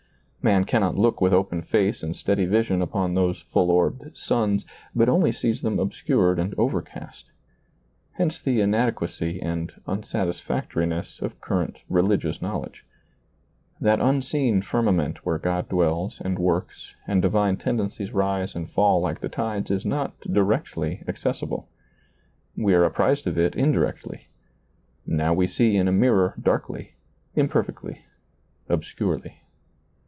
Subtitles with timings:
[0.43, 5.07] Man cannot look with open face and steady vision upon those full orbed suns, but
[5.07, 7.29] only sees them obscured and overcast:
[8.13, 12.83] hence the inadequacy and unsatisfac toriness of current religious knowledge.
[13.79, 19.19] That unseen firmament where God dwells and works and divine tendencies rise and fall like
[19.19, 21.69] the tides is not directly accessible.
[22.57, 24.27] We are apprised of it in directly;
[25.05, 26.95] now we see in a mirror darkly,
[27.37, 27.99] imper fectly,
[28.67, 29.37] obscurely.